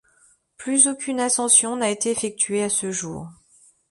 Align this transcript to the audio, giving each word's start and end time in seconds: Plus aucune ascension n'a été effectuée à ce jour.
Plus 0.57 0.87
aucune 0.87 1.19
ascension 1.19 1.75
n'a 1.75 1.91
été 1.91 2.09
effectuée 2.09 2.63
à 2.63 2.69
ce 2.69 2.91
jour. 2.91 3.29